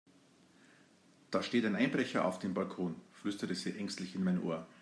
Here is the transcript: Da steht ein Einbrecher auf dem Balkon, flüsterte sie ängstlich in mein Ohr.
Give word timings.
Da 1.29 1.43
steht 1.43 1.63
ein 1.63 1.75
Einbrecher 1.75 2.25
auf 2.25 2.39
dem 2.39 2.55
Balkon, 2.55 2.95
flüsterte 3.11 3.53
sie 3.53 3.77
ängstlich 3.77 4.15
in 4.15 4.23
mein 4.23 4.41
Ohr. 4.41 4.65